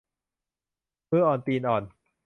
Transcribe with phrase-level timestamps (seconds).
[1.09, 1.83] มืออ่อนตีนอ่อน